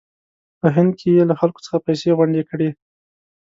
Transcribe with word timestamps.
په 0.59 0.67
هند 0.75 0.91
کې 0.99 1.09
یې 1.15 1.23
له 1.29 1.35
خلکو 1.39 1.63
څخه 1.65 1.77
پیسې 1.85 2.09
غونډې 2.17 2.43
کړې. 2.49 2.69